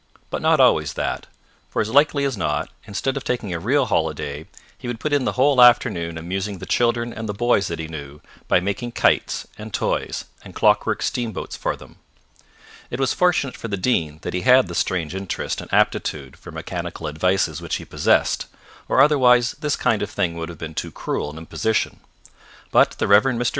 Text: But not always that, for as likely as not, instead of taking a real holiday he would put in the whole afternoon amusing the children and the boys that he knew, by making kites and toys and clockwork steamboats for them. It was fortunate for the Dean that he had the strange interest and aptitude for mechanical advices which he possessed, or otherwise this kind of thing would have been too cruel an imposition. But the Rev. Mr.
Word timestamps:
But 0.31 0.41
not 0.41 0.59
always 0.59 0.93
that, 0.93 1.27
for 1.69 1.79
as 1.79 1.89
likely 1.91 2.23
as 2.25 2.35
not, 2.35 2.71
instead 2.87 3.17
of 3.17 3.23
taking 3.23 3.53
a 3.53 3.59
real 3.59 3.85
holiday 3.85 4.47
he 4.75 4.87
would 4.87 4.99
put 4.99 5.13
in 5.13 5.25
the 5.25 5.33
whole 5.37 5.61
afternoon 5.61 6.17
amusing 6.17 6.57
the 6.57 6.65
children 6.65 7.13
and 7.13 7.29
the 7.29 7.35
boys 7.35 7.67
that 7.67 7.77
he 7.77 7.87
knew, 7.87 8.19
by 8.47 8.59
making 8.59 8.93
kites 8.93 9.47
and 9.59 9.71
toys 9.75 10.25
and 10.43 10.55
clockwork 10.55 11.03
steamboats 11.03 11.55
for 11.55 11.75
them. 11.75 11.97
It 12.89 12.99
was 12.99 13.13
fortunate 13.13 13.55
for 13.55 13.67
the 13.67 13.77
Dean 13.77 14.17
that 14.23 14.33
he 14.33 14.41
had 14.41 14.67
the 14.67 14.73
strange 14.73 15.13
interest 15.13 15.61
and 15.61 15.71
aptitude 15.71 16.35
for 16.35 16.49
mechanical 16.51 17.07
advices 17.07 17.61
which 17.61 17.75
he 17.75 17.85
possessed, 17.85 18.47
or 18.89 19.01
otherwise 19.03 19.51
this 19.59 19.75
kind 19.75 20.01
of 20.01 20.09
thing 20.09 20.33
would 20.35 20.49
have 20.49 20.57
been 20.57 20.73
too 20.73 20.89
cruel 20.89 21.29
an 21.29 21.37
imposition. 21.37 21.99
But 22.71 22.97
the 22.97 23.07
Rev. 23.07 23.21
Mr. 23.25 23.49